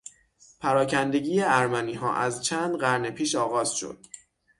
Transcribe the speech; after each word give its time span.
پراکندگی 0.59 1.41
ارمنیها 1.41 2.13
از 2.15 2.45
چند 2.45 2.75
قرن 2.77 3.09
پیش 3.09 3.35
آغاز 3.35 3.75
شد. 3.75 3.99